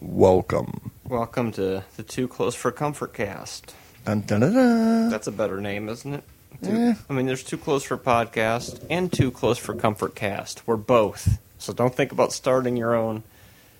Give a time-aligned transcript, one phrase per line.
[0.00, 0.90] welcome.
[1.08, 3.74] Welcome to the Too Close for Comfort cast.
[4.04, 5.10] Dun, dun, dun, dun.
[5.10, 6.24] That's a better name, isn't it?
[6.62, 6.94] Too- Eh.
[7.08, 10.66] I mean, there's Too Close for Podcast and Too Close for Comfort cast.
[10.66, 11.38] We're both.
[11.58, 13.22] So don't think about starting your own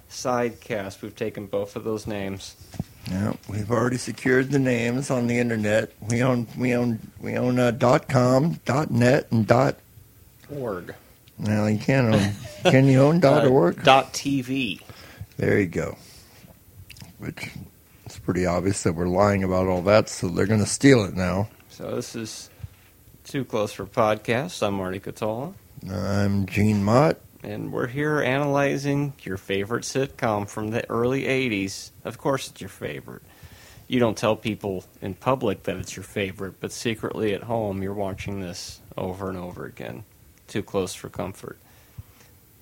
[0.09, 1.03] side cast.
[1.03, 2.57] We've taken both of those names.
[3.11, 5.93] Yeah, we've already secured the names on the internet.
[6.09, 9.77] We own we own we own uh, dot com, dot net, and dot.
[10.51, 10.95] Org.
[11.39, 12.33] Well, you can't own.
[12.71, 13.83] can you own dot Uh, org?
[13.85, 14.81] Dot TV.
[15.37, 15.97] There you go.
[17.19, 17.51] Which
[18.07, 21.15] it's pretty obvious that we're lying about all that, so they're going to steal it
[21.15, 21.49] now.
[21.71, 22.51] So this is
[23.25, 24.65] Too Close for Podcast.
[24.65, 25.55] I'm Marty Catola.
[25.91, 27.19] I'm Gene Mott.
[27.43, 31.91] And we're here analyzing your favorite sitcom from the early 80s.
[32.05, 33.23] Of course, it's your favorite.
[33.89, 37.93] You don't tell people in public that it's your favorite, but secretly at home, you're
[37.93, 40.05] watching this over and over again.
[40.47, 41.59] Too close for comfort.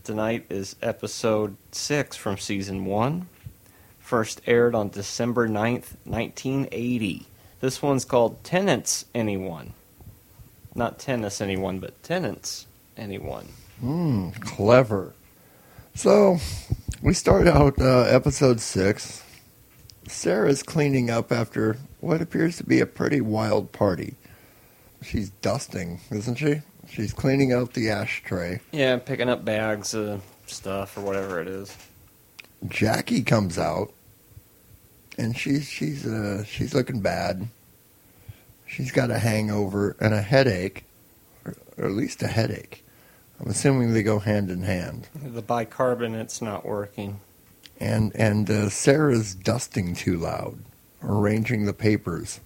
[0.05, 3.29] Tonight is episode 6 from season 1.
[4.01, 7.27] First aired on December 9th, 1980.
[7.61, 9.75] This one's called Tenants Anyone.
[10.75, 13.47] Not Tennis Anyone, but Tenants Anyone.
[13.78, 15.14] Hmm, clever.
[15.95, 16.39] So,
[17.00, 19.23] we start out uh, episode six.
[20.08, 24.17] Sarah's cleaning up after what appears to be a pretty wild party.
[25.00, 26.62] She's dusting, isn't she?
[26.93, 28.61] She's cleaning out the ashtray.
[28.71, 31.75] Yeah, picking up bags of stuff or whatever it is.
[32.69, 33.93] Jackie comes out,
[35.17, 37.48] and she's she's uh, she's looking bad.
[38.67, 40.85] She's got a hangover and a headache,
[41.47, 42.85] or, or at least a headache.
[43.41, 45.09] I'm assuming they go hand in hand.
[45.15, 47.20] The bicarbonate's not working.
[47.81, 50.59] and and uh, Sarah's dusting too loud,
[51.03, 52.39] arranging the papers.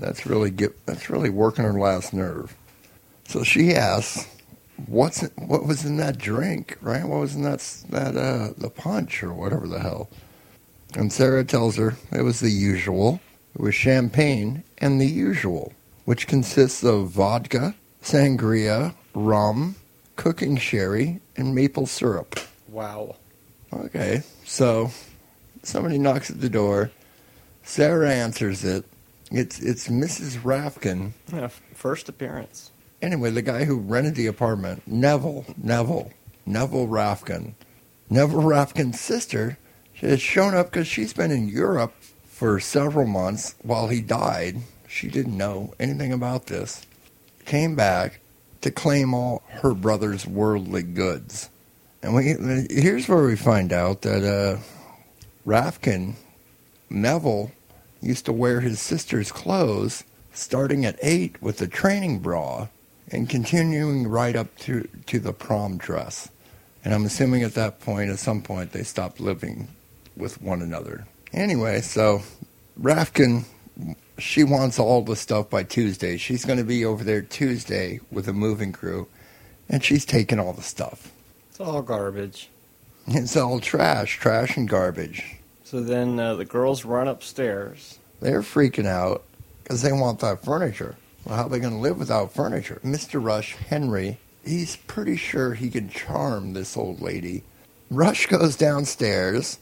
[0.00, 2.56] That's really get, that's really working her last nerve.
[3.24, 4.26] So she asks,
[4.86, 6.76] "What's it, what was in that drink?
[6.80, 7.04] Right?
[7.04, 10.08] What was in that that uh, the punch or whatever the hell?"
[10.94, 13.20] And Sarah tells her it was the usual.
[13.54, 15.72] It was champagne and the usual,
[16.04, 19.76] which consists of vodka, sangria, rum,
[20.16, 22.38] cooking sherry, and maple syrup.
[22.68, 23.16] Wow.
[23.72, 24.90] Okay, so
[25.62, 26.90] somebody knocks at the door.
[27.62, 28.84] Sarah answers it.
[29.30, 30.42] It's it's Mrs.
[30.42, 31.12] Rafkin.
[31.32, 32.71] Yeah, first appearance.
[33.02, 36.12] Anyway, the guy who rented the apartment, Neville, Neville,
[36.46, 37.54] Neville Rafkin.
[38.08, 39.58] Neville Rafkin's sister
[39.94, 41.92] has shown up because she's been in Europe
[42.24, 44.58] for several months while he died.
[44.86, 46.86] She didn't know anything about this.
[47.44, 48.20] Came back
[48.60, 51.50] to claim all her brother's worldly goods.
[52.04, 52.36] And we
[52.70, 54.60] here's where we find out that uh,
[55.44, 56.14] Rafkin,
[56.88, 57.50] Neville,
[58.00, 62.68] used to wear his sister's clothes starting at eight with the training bra
[63.12, 66.30] and continuing right up to, to the prom dress.
[66.84, 69.68] And I'm assuming at that point, at some point, they stopped living
[70.16, 71.06] with one another.
[71.32, 72.22] Anyway, so
[72.80, 73.44] Rafkin,
[74.18, 76.16] she wants all the stuff by Tuesday.
[76.16, 79.06] She's going to be over there Tuesday with a moving crew,
[79.68, 81.12] and she's taking all the stuff.
[81.50, 82.48] It's all garbage.
[83.06, 85.36] It's all trash, trash and garbage.
[85.64, 87.98] So then uh, the girls run upstairs.
[88.20, 89.24] They're freaking out
[89.62, 90.96] because they want that furniture.
[91.24, 92.80] Well, how are they going to live without furniture?
[92.84, 93.22] Mr.
[93.24, 97.44] Rush, Henry, he's pretty sure he can charm this old lady.
[97.90, 99.58] Rush goes downstairs.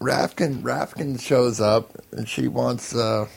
[0.00, 3.28] Rafkin, Rafkin shows up, and she wants, uh,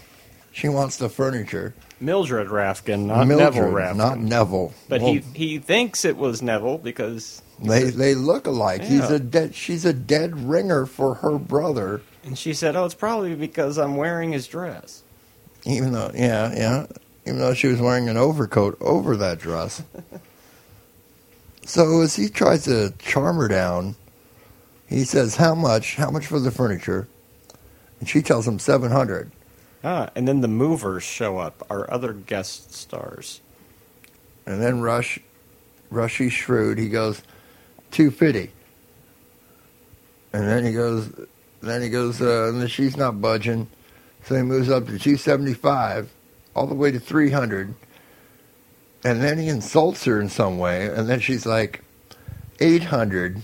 [0.51, 1.75] she wants the furniture.
[1.99, 3.95] Mildred Rafkin, not Mildred, Neville Rafkin.
[3.97, 4.73] not Neville.
[4.89, 8.81] but Well, he he thinks it was Neville because they they look alike.
[8.83, 9.55] He's a dead.
[9.55, 12.01] She's a dead ringer for her brother.
[12.25, 15.03] and she said, "Oh, it's probably because I'm wearing his dress."
[15.65, 16.85] Even though, yeah, yeah,
[17.25, 19.83] even though she was wearing an overcoat over that dress.
[21.65, 23.95] so as he tries to charm her down,
[24.87, 25.95] he says, "How much?
[25.95, 27.07] How much for the furniture?"
[27.99, 29.31] And she tells him seven hundred.
[29.83, 33.39] Ah, and then the movers show up, our other guest stars.
[34.47, 35.19] And then Rush,
[35.91, 37.21] Rushy shrewd, he goes,
[37.91, 38.51] two fifty.
[40.33, 41.11] And then he goes,
[41.61, 43.67] then he goes, uh, and then she's not budging,
[44.23, 46.09] so he moves up to two seventy five,
[46.55, 47.73] all the way to three hundred.
[49.03, 51.83] And then he insults her in some way, and then she's like,
[52.59, 53.41] eight hundred.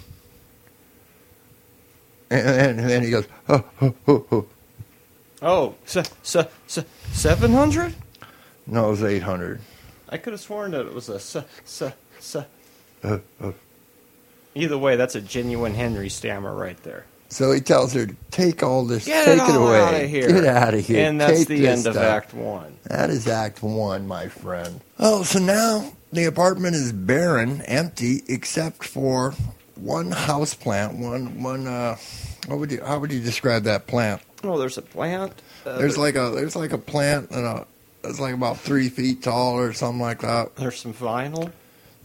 [2.32, 4.46] And then, and then he goes, oh, oh, oh, oh.
[5.44, 7.94] Oh, se- se- se- 700?
[8.68, 9.60] no, it was eight hundred.
[10.10, 12.46] I could have sworn that it was a se- se- se-
[13.04, 13.52] Uh, uh.
[14.56, 17.06] Either way, that's a genuine Henry stammer right there.
[17.32, 20.46] So he tells her, "Take all this, Get take it it, away, outta here." get
[20.46, 21.96] out of here." and that's Take the end of.
[21.96, 22.78] Act One.
[22.84, 24.82] That is Act One, my friend.
[25.00, 29.34] Oh, so now the apartment is barren, empty, except for
[29.76, 31.96] one house plant, one one uh,
[32.48, 32.84] What would you?
[32.84, 34.22] How would you describe that plant?
[34.44, 35.34] Oh, there's a plant.
[35.66, 37.66] Uh, There's like a there's like a plant and a
[38.04, 40.56] it's like about three feet tall or something like that.
[40.58, 41.52] there's some vinyl.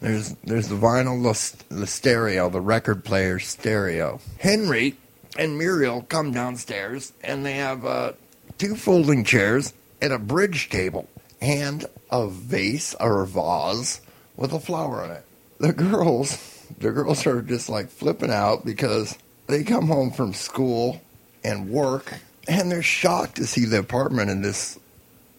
[0.01, 1.21] There's there's the vinyl,
[1.69, 4.21] the, the stereo, the record player stereo.
[4.39, 4.95] Henry
[5.39, 8.13] and Muriel come downstairs and they have uh,
[8.59, 11.09] two folding chairs and a bridge table
[11.41, 14.01] and a vase or a vase
[14.37, 15.25] with a flower in it.
[15.59, 19.17] The girls, the girls are just like flipping out because
[19.47, 21.01] they come home from school
[21.45, 22.13] and work
[22.49, 24.79] and they're shocked to see the apartment in this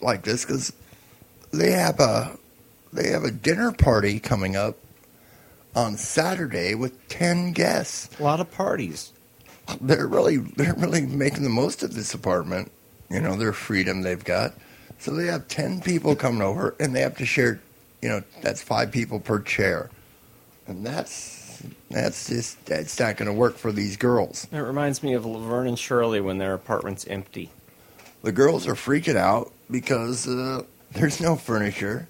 [0.02, 0.74] like this because
[1.52, 2.38] they have a
[2.94, 4.78] they have a dinner party coming up
[5.76, 8.20] on Saturday with 10 guests.
[8.20, 9.12] A lot of parties.
[9.81, 12.72] They're really they're really making the most of this apartment,
[13.10, 14.54] you know, their freedom they've got.
[15.00, 17.60] So they have 10 people coming over and they have to share,
[18.02, 19.90] you know, that's 5 people per chair.
[20.68, 24.48] And that's that's just that's not going to work for these girls.
[24.52, 27.50] It reminds me of Laverne and Shirley when their apartment's empty.
[28.24, 32.08] The girls are freaking out because uh, there's no furniture.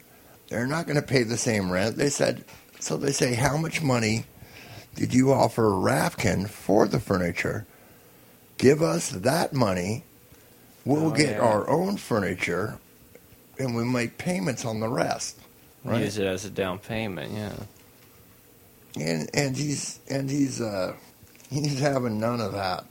[0.49, 1.97] They're not going to pay the same rent.
[1.97, 2.45] They said,
[2.79, 4.25] so they say, how much money
[4.97, 7.65] did you offer Rafkin for the furniture?
[8.57, 10.03] Give us that money.
[10.85, 11.39] We'll Oh, get yeah.
[11.41, 12.79] our own furniture,
[13.59, 15.39] and we make payments on the rest.
[15.85, 16.01] Right.
[16.03, 17.31] Use it as a down payment.
[17.33, 17.53] Yeah.
[18.99, 20.93] and and he's and he's uh
[21.49, 22.83] he's having none of that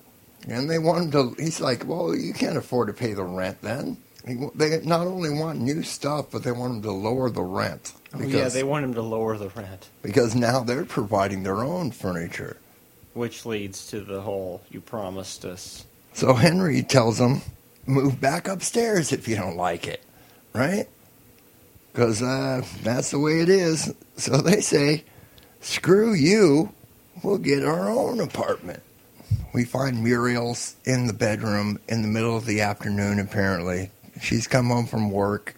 [0.49, 3.61] and they want him to he's like well you can't afford to pay the rent
[3.63, 3.97] then
[4.27, 7.93] He they not only want new stuff but they want them to lower the rent
[8.15, 11.91] Oh, yeah, they want them to lower the rent, because now they're providing their own
[11.91, 12.57] furniture.
[13.13, 17.43] Which leads to the whole "you promised us." so henry tells them
[17.87, 20.03] move back upstairs if you don't like it
[20.57, 20.89] right?
[21.93, 23.93] Because uh, that's the way it is.
[24.17, 25.05] So they say
[25.61, 26.73] screw you
[27.23, 28.83] we'll get our own apartment.
[29.53, 33.91] We find muriel's in the bedroom in the middle of the afternoon apparently
[34.21, 35.55] she's come home from work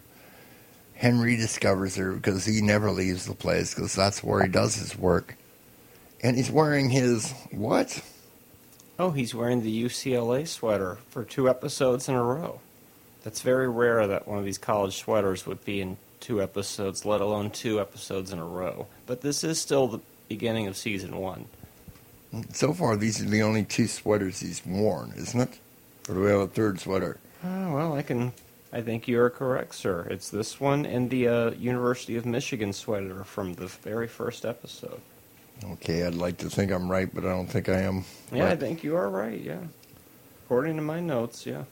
[0.94, 4.96] henry discovers her because he never leaves the place because that's where he does his
[4.96, 5.36] work
[6.22, 8.02] and he's wearing his what
[9.00, 12.60] Oh, he's wearing the UCLA sweater for two episodes in a row.
[13.22, 17.20] That's very rare that one of these college sweaters would be in two episodes, let
[17.20, 18.88] alone two episodes in a row.
[19.06, 21.46] But this is still the beginning of season one.
[22.52, 25.60] So far, these are the only two sweaters he's worn, isn't it?
[26.08, 27.18] Or do we have a third sweater?
[27.44, 28.32] Oh, well, I can.
[28.72, 30.06] I think you are correct, sir.
[30.10, 35.00] It's this one and the uh, University of Michigan sweater from the very first episode.
[35.72, 38.04] Okay, I'd like to think I'm right, but I don't think I am.
[38.32, 39.40] Yeah, I think you are right.
[39.40, 39.60] Yeah,
[40.44, 41.46] according to my notes.
[41.46, 41.64] Yeah.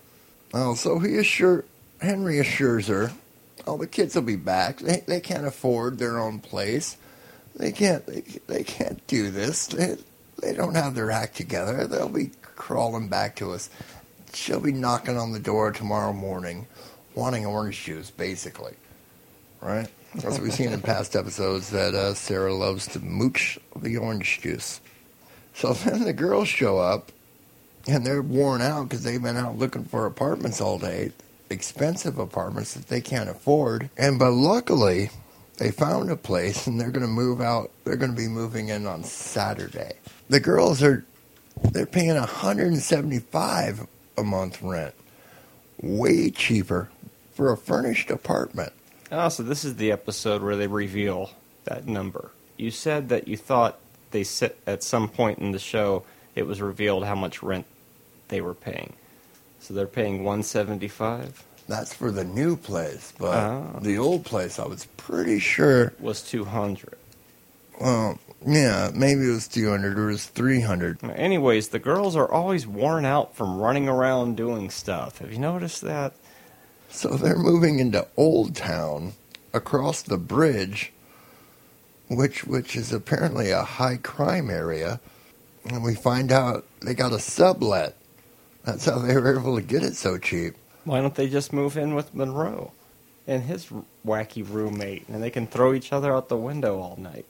[0.55, 1.65] Oh, so he assure
[2.01, 3.13] Henry assures her,
[3.67, 4.79] "Oh, the kids will be back.
[4.79, 6.97] They they can't afford their own place.
[7.55, 9.67] They can't they, they can't do this.
[9.69, 9.97] They
[10.43, 11.87] they don't have their act together.
[11.87, 13.71] They'll be crawling back to us.
[14.37, 16.67] She'll be knocking on the door tomorrow morning,
[17.15, 18.75] wanting orange juice, basically.
[19.62, 19.88] Right?
[20.23, 24.81] As we've seen in past episodes, that uh, Sarah loves to mooch the orange juice.
[25.55, 27.12] So then the girls show up,
[27.88, 31.12] and they're worn out because they've been out looking for apartments all day,
[31.49, 33.88] expensive apartments that they can't afford.
[33.97, 35.09] And but luckily,
[35.56, 37.71] they found a place, and they're going to move out.
[37.85, 39.94] They're going to be moving in on Saturday.
[40.29, 41.06] The girls are
[41.73, 43.87] they're paying 175
[44.17, 44.95] a month rent,
[45.81, 46.88] way cheaper
[47.35, 48.73] for a furnished apartment.
[49.12, 51.31] Oh, so this is the episode where they reveal
[51.64, 52.31] that number.
[52.57, 53.79] You said that you thought
[54.11, 57.67] they sit at some point in the show it was revealed how much rent
[58.29, 58.95] they were paying.
[59.61, 63.79] So they're paying 175 That's for the new place, but Oh.
[63.83, 65.93] the old place, I was pretty sure.
[65.99, 66.95] was 200.
[67.81, 71.03] Well, yeah, maybe it was 200 or it was 300.
[71.03, 75.19] Anyways, the girls are always worn out from running around doing stuff.
[75.19, 76.15] Have you noticed that?
[76.88, 79.15] So they're moving into Old Town
[79.53, 80.93] across the bridge,
[82.09, 85.00] which which is apparently a high crime area.
[85.65, 87.97] And we find out they got a sublet.
[88.65, 90.55] That's how they were able to get it so cheap.
[90.85, 92.71] Why don't they just move in with Monroe
[93.26, 93.67] and his
[94.07, 97.26] wacky roommate and they can throw each other out the window all night?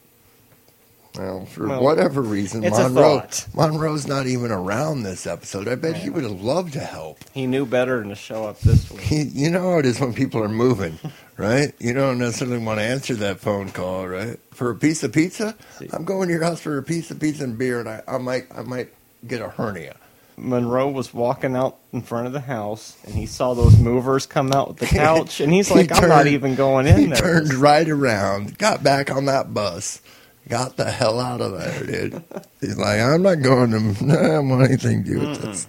[1.16, 3.26] Well, for Well, whatever reason, Monroe.
[3.54, 5.68] Monroe's not even around this episode.
[5.68, 7.18] I bet he would have loved to help.
[7.32, 9.00] He knew better than to show up this week.
[9.00, 10.98] He, you know how it is when people are moving,
[11.36, 11.72] right?
[11.78, 14.38] You don't necessarily want to answer that phone call, right?
[14.52, 15.88] For a piece of pizza, See.
[15.92, 18.18] I'm going to your house for a piece of pizza and beer, and I, I
[18.18, 18.88] might, I might
[19.26, 19.96] get a hernia.
[20.38, 24.52] Monroe was walking out in front of the house and he saw those movers come
[24.52, 27.16] out with the couch and he's He like, I'm not even going in he there.
[27.16, 30.02] turned right around, got back on that bus,
[30.48, 32.24] got the hell out of there, dude.
[32.60, 33.78] He's like, I'm not going to
[34.18, 35.68] I don't want anything to do with this.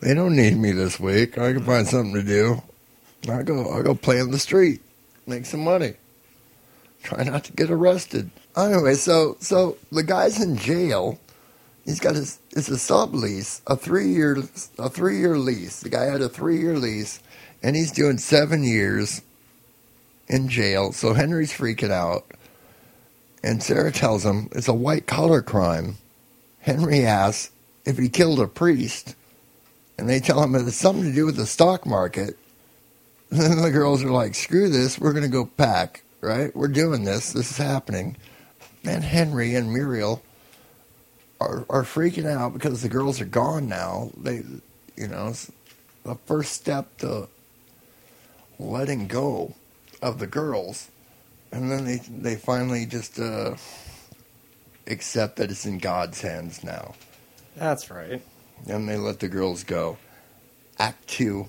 [0.00, 1.38] They don't need me this week.
[1.38, 2.62] I can find something to do.
[3.28, 4.80] I'll go I'll go play in the street.
[5.26, 5.94] Make some money.
[7.02, 8.30] Try not to get arrested.
[8.56, 11.18] Anyway, so so the guy's in jail.
[11.84, 14.36] He's got his it's a sublease, a three year
[14.78, 15.80] a three year lease.
[15.80, 17.20] The guy had a three year lease
[17.62, 19.22] and he's doing seven years
[20.28, 20.92] in jail.
[20.92, 22.24] So Henry's freaking out.
[23.48, 25.96] And Sarah tells him it's a white collar crime.
[26.60, 27.50] Henry asks
[27.86, 29.14] if he killed a priest.
[29.96, 32.36] And they tell him it has something to do with the stock market.
[33.30, 36.54] And then the girls are like, screw this, we're going to go pack, right?
[36.56, 38.16] We're doing this, this is happening.
[38.84, 40.22] And Henry and Muriel
[41.38, 44.10] are, are freaking out because the girls are gone now.
[44.16, 44.44] They,
[44.96, 45.34] you know,
[46.04, 47.28] the first step to
[48.58, 49.54] letting go
[50.00, 50.88] of the girls.
[51.52, 53.56] And then they, they finally just uh,
[54.86, 56.94] accept that it's in God's hands now.
[57.56, 58.22] That's right.
[58.66, 59.98] And they let the girls go.
[60.78, 61.48] Act two,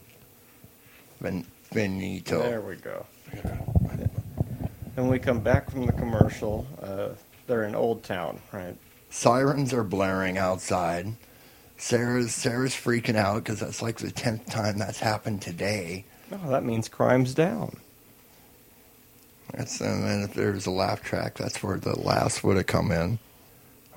[1.22, 2.41] fin- finito.
[2.41, 3.06] There we go.
[4.96, 6.68] And we come back from the commercial.
[6.82, 7.10] Uh,
[7.48, 8.75] they're in Old Town, right?
[9.10, 11.15] Sirens are blaring outside.
[11.77, 16.06] Sarah's Sarah's freaking out because that's like the tenth time that's happened today.
[16.32, 17.77] Oh, that means crime's down.
[19.53, 22.91] That's and then if there's a laugh track, that's where the laughs would have come
[22.91, 23.20] in.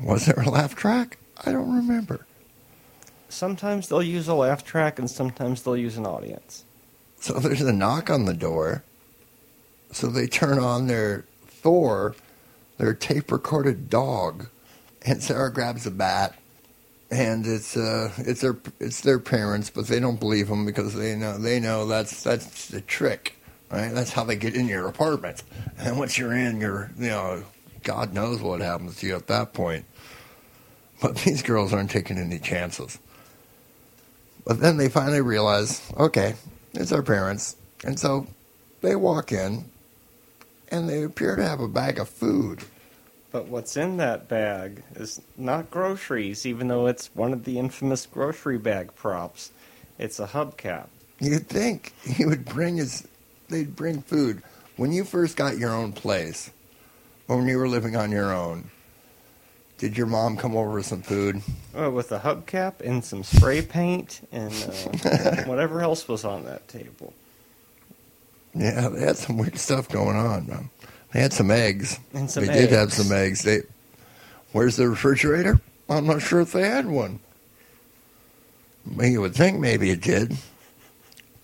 [0.00, 1.18] Was there a laugh track?
[1.44, 2.26] I don't remember.
[3.28, 6.64] Sometimes they'll use a laugh track, and sometimes they'll use an audience.
[7.20, 8.82] So there's a knock on the door.
[9.92, 12.16] So they turn on their Thor,
[12.78, 14.48] their tape recorded dog,
[15.02, 16.34] and Sarah grabs a bat,
[17.10, 21.14] and it's uh it's their it's their parents, but they don't believe them because they
[21.14, 23.36] know they know that's that's the trick,
[23.72, 23.92] right?
[23.92, 25.42] That's how they get in your apartment,
[25.78, 27.42] and once you're in, you're you know
[27.82, 29.84] God knows what happens to you at that point.
[31.00, 32.98] But these girls aren't taking any chances.
[34.44, 36.34] But then they finally realize, okay,
[36.74, 37.56] it's our parents.
[37.84, 38.26] And so
[38.80, 39.64] they walk in
[40.70, 42.60] and they appear to have a bag of food.
[43.30, 48.06] But what's in that bag is not groceries, even though it's one of the infamous
[48.06, 49.52] grocery bag props.
[49.98, 50.88] It's a hubcap.
[51.18, 53.06] You'd think he would bring his,
[53.52, 54.42] they'd bring food.
[54.76, 56.50] When you first got your own place,
[57.28, 58.70] or when you were living on your own,
[59.78, 61.42] did your mom come over with some food?
[61.74, 64.52] Oh, with a hubcap and some spray paint and
[65.04, 67.12] uh, whatever else was on that table.
[68.54, 70.46] Yeah, they had some weird stuff going on.
[70.46, 70.70] man.
[71.12, 71.98] They had some eggs.
[72.14, 73.42] And some they did have some eggs.
[73.42, 73.62] They,
[74.52, 75.60] where's the refrigerator?
[75.88, 77.20] I'm not sure if they had one.
[78.96, 80.36] Well, You would think maybe it did.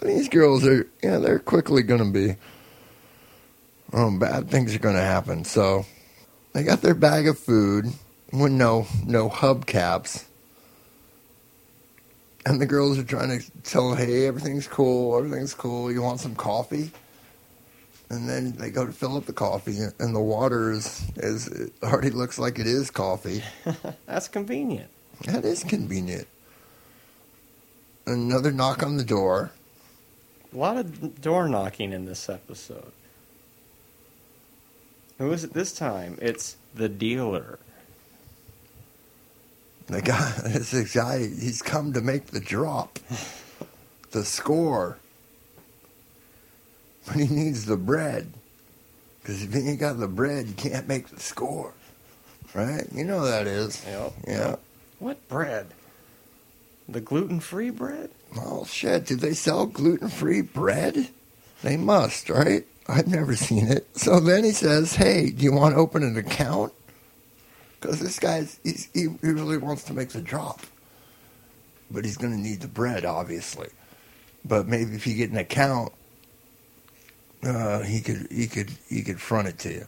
[0.02, 2.36] These girls are, yeah, they're quickly going to be,
[3.92, 5.44] oh, bad things are going to happen.
[5.44, 5.86] So
[6.52, 7.86] they got their bag of food
[8.32, 10.24] with no no hubcaps.
[12.46, 15.92] And the girls are trying to tell, hey, everything's cool, everything's cool.
[15.92, 16.90] You want some coffee?
[18.10, 21.72] And then they go to fill up the coffee, and the water is, is it
[21.82, 23.42] already looks like it is coffee.
[24.06, 24.88] That's convenient.
[25.26, 26.26] That is convenient.
[28.06, 29.52] Another knock on the door.
[30.52, 32.92] A lot of door knocking in this episode.
[35.18, 36.18] Who is it this time?
[36.22, 37.58] It's the dealer.
[39.86, 42.98] The guy, this guy, he's come to make the drop,
[44.10, 44.98] the score.
[47.06, 48.32] But he needs the bread.
[49.20, 51.74] Because if you ain't got the bread, you can't make the score.
[52.54, 52.86] Right?
[52.92, 53.84] You know that is.
[53.86, 54.12] Yep.
[54.26, 54.56] Yeah.
[54.98, 55.66] What bread?
[56.88, 58.10] The gluten free bread?
[58.36, 59.06] Oh, shit.
[59.06, 61.08] Do they sell gluten free bread?
[61.62, 62.66] They must, right?
[62.86, 63.86] I've never seen it.
[63.96, 66.72] So then he says, hey, do you want to open an account?
[67.80, 70.60] Because this guy's, he's, he, he really wants to make the drop.
[71.90, 73.68] But he's going to need the bread, obviously.
[74.44, 75.92] But maybe if you get an account,
[77.44, 79.86] uh, he could he could he could front it to you.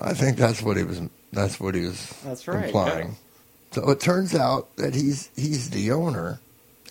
[0.00, 1.00] I think that's what he was
[1.32, 3.16] that's what he was That's right, implying.
[3.72, 6.40] So it turns out that he's he's the owner,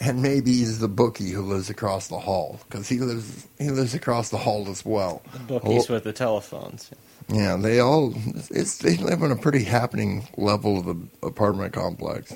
[0.02, 3.94] and maybe he's the bookie who lives across the hall because he lives he lives
[3.94, 5.22] across the hall as well.
[5.34, 5.94] The bookies Oh.
[5.94, 6.90] with the telephones.
[7.30, 8.14] Yeah, they all
[8.50, 10.98] it's they live on a pretty happening level of the
[11.28, 12.36] apartment complex.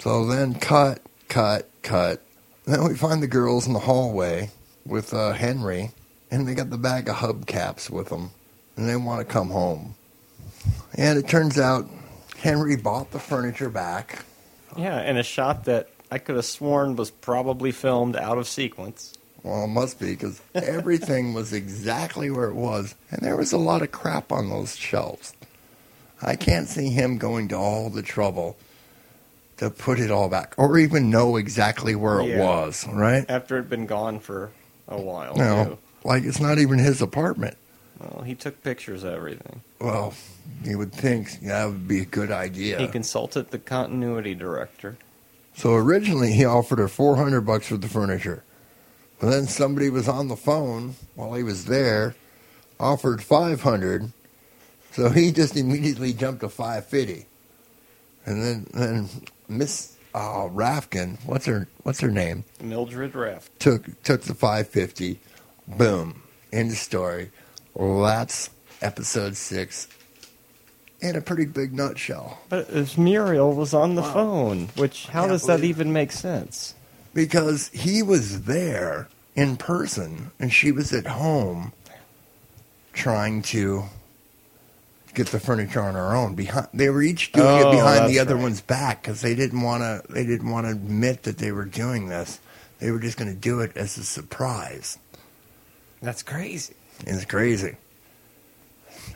[0.00, 2.22] So then cut, cut, cut.
[2.66, 4.50] Then we find the girls in the hallway
[4.84, 5.90] with uh, Henry,
[6.30, 8.30] and they got the bag of hubcaps with them,
[8.76, 9.94] and they want to come home.
[10.94, 11.88] And it turns out
[12.36, 14.24] Henry bought the furniture back.
[14.76, 19.14] Yeah, and a shop that I could have sworn was probably filmed out of sequence.
[19.42, 23.58] Well, it must be because everything was exactly where it was, and there was a
[23.58, 25.32] lot of crap on those shelves.
[26.20, 28.56] I can't see him going to all the trouble
[29.58, 32.38] to put it all back or even know exactly where it Yeah.
[32.44, 33.24] was, right?
[33.28, 34.50] After it'd been gone for
[34.88, 35.36] a while.
[35.36, 35.78] No, too.
[36.04, 37.56] like it's not even his apartment.
[38.00, 39.62] Well, he took pictures of everything.
[39.80, 40.14] Well,
[40.64, 42.78] you would think that would be a good idea.
[42.78, 44.96] He consulted the continuity director.
[45.58, 48.44] So originally he offered her 400 bucks for the furniture.
[49.18, 52.14] But then somebody was on the phone while he was there,
[52.78, 54.12] offered 500.
[54.92, 57.26] So he just immediately jumped to 550.
[58.24, 59.08] And then then
[59.48, 62.44] Miss uh, Rafkin, what's her what's her name?
[62.62, 63.58] Mildred Raft.
[63.58, 65.18] Took took the 550.
[65.66, 66.22] Boom.
[66.52, 67.32] End of story.
[67.74, 68.50] Well, that's
[68.80, 69.88] episode 6
[71.00, 72.38] in a pretty big nutshell.
[72.48, 74.12] But if Muriel was on the Wow.
[74.12, 76.74] phone, which how does that even make sense?
[77.14, 81.72] because he was there in person and she was at home
[82.92, 83.84] trying to
[85.14, 88.18] get the furniture on her own behind they were each doing Oh, it behind the
[88.20, 88.42] other right.
[88.42, 91.64] one's back because they didn't want to they didn't want to admit that they were
[91.64, 92.38] doing this
[92.78, 94.98] they were just going to do it as a surprise
[96.02, 96.74] That's crazy.
[97.06, 97.76] it's crazy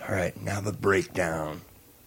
[0.08, 1.60] all right now the breakdown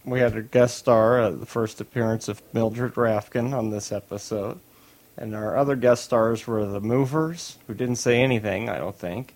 [0.05, 4.59] We had a guest star at the first appearance of Mildred Rafkin on this episode.
[5.17, 9.33] And our other guest stars were the Movers, who didn't say anything, I don't think,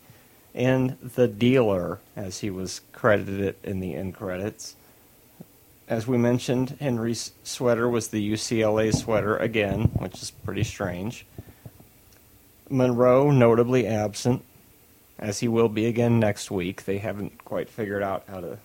[0.53, 4.75] and the Dealer, as he was credited in the end credits.
[5.87, 11.25] As we mentioned, Henry's sweater was the UCLA sweater again, which is pretty strange.
[12.69, 14.43] Monroe, notably absent,
[15.17, 16.85] as he will be again next week.
[16.85, 18.59] They haven't quite figured out how to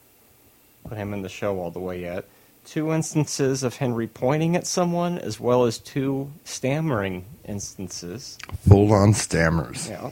[0.89, 2.25] put him in the show all the way yet.
[2.65, 8.39] Two instances of Henry pointing at someone, as well as two stammering instances.
[8.67, 10.11] full on stammers Yeah.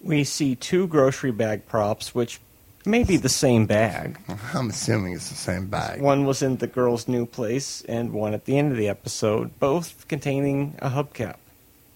[0.00, 2.40] We see two grocery bag props, which
[2.84, 4.18] may be the same bag.
[4.54, 8.34] i'm assuming it's the same bag One was in the girl's new place, and one
[8.34, 11.36] at the end of the episode, both containing a hubcap.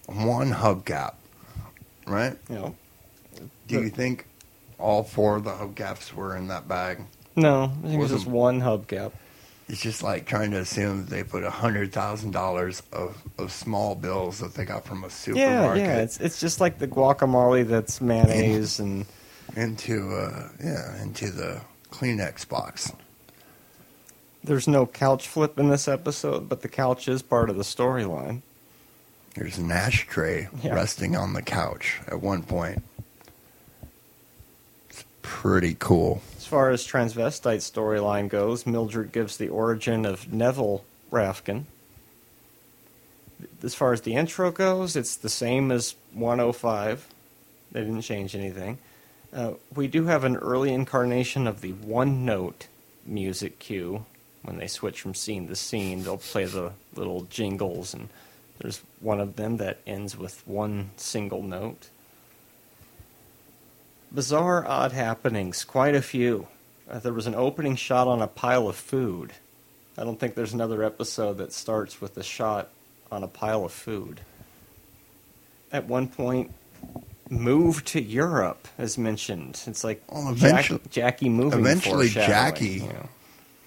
[0.07, 1.15] one hubcap
[2.05, 2.75] right You know,
[3.67, 4.27] do you think
[4.79, 6.99] all four of the hubcaps were in that bag
[7.35, 9.11] no, I think it was just one hubcap.
[9.67, 13.95] It's just like trying to assume they put a hundred thousand dollars of of small
[13.95, 17.67] bills that they got from a Yeah, supermarket yeah, it's it's just like the guacamole
[17.67, 19.05] that's mayonnaise and
[19.55, 22.91] into uh yeah into the Kleenex box.
[24.43, 28.41] There's no couch flip in this episode, but the couch is part of the storyline.
[29.35, 30.75] There's an ashtray Yeah.
[30.75, 32.83] resting on the couch at one point.
[35.23, 36.21] Pretty cool.
[36.37, 41.63] As far as transvestite storyline goes, Mildred gives the origin of Neville Rafkin.
[43.63, 47.07] As far as the intro goes, it's the same as 105.
[47.71, 48.77] They didn't change anything.
[49.33, 52.67] Uh, we do have an early incarnation of the one note
[53.05, 54.05] music cue.
[54.43, 58.09] When they switch from scene to scene, they'll play the little jingles, and
[58.59, 61.87] there's one of them that ends with one single note.
[64.13, 66.47] Bizarre, odd happenings, quite a few.
[66.89, 69.33] Uh, there was an opening shot on a pile of food.
[69.97, 72.69] I don't think there's another episode that starts with a shot
[73.11, 74.21] on a pile of food.
[75.71, 76.51] At one point,
[77.29, 79.61] move to Europe, as mentioned.
[79.65, 81.59] It's like Well, Jack- Jackie moving.
[81.59, 83.09] eventually Jackie- you know.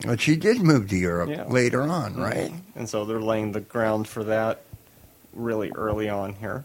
[0.04, 1.44] But she did move to Europe Yeah.
[1.48, 2.52] later on, right?
[2.76, 4.60] And so they're laying the ground for that
[5.32, 6.64] really early on here.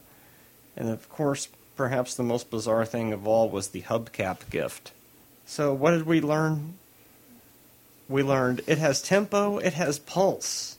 [0.75, 1.47] And of course,
[1.81, 4.91] perhaps the most bizarre thing of all was the hubcap gift.
[5.47, 6.75] So, what did we learn?
[8.07, 10.77] We learned it has tempo, it has pulse.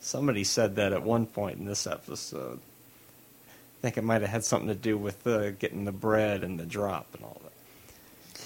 [0.00, 2.58] Somebody said that at one point in this episode.
[2.58, 6.60] I think it might have had something to do with uh, getting the bread and
[6.60, 8.42] the drop and all that.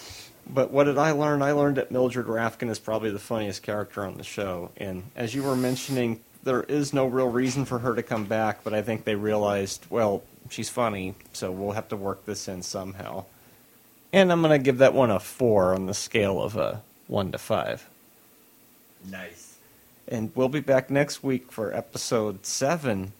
[0.46, 1.42] But what did I learn?
[1.42, 4.70] I learned that Mildred Rafkin is probably the funniest character on the show.
[4.76, 8.62] And as you were mentioning, there is no real reason for her to come back,
[8.62, 10.22] but I think they realized, well,
[10.54, 13.24] she's funny, so we'll have to work this in somehow.
[14.12, 17.32] And I'm going to give that one a four on the scale of a one
[17.32, 17.88] to five.
[19.10, 19.56] Nice.
[20.06, 23.12] And we'll be back next week for episode seven.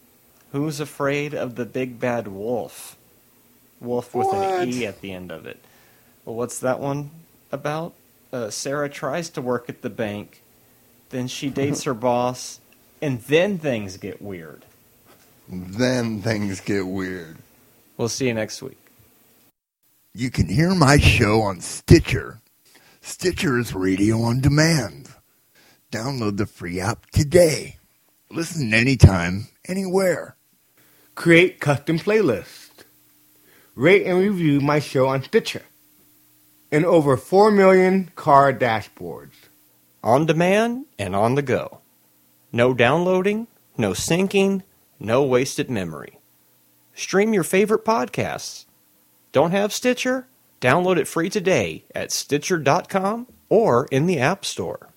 [0.52, 2.96] Who's afraid of the big bad wolf?
[3.80, 5.58] Wolf with an E at the end of it.
[6.24, 7.10] Well, what's that one
[7.50, 7.92] about?
[8.32, 10.42] Uh, Sarah tries to work at the bank,
[11.10, 12.60] then she dates her boss,
[13.02, 14.64] and then things get weird.
[15.48, 17.36] Then things get weird.
[17.96, 18.78] We'll see you next week.
[20.14, 22.40] You can hear my show on Stitcher.
[23.02, 25.08] Stitcher is radio on demand.
[25.92, 27.76] Download the free app today.
[28.30, 30.36] Listen anytime, anywhere.
[31.14, 32.70] Create custom playlists.
[33.74, 35.62] Rate and review my show on Stitcher.
[36.72, 39.46] and over 4 million car dashboards.
[40.02, 41.78] On demand and on the go.
[42.50, 43.46] No downloading,
[43.78, 44.62] no syncing,
[44.98, 46.18] no wasted memory.
[46.94, 48.66] Stream your favorite podcasts.
[49.32, 50.28] Don't have Stitcher?
[50.60, 54.93] Download it free today at Stitcher.com or in the App Store.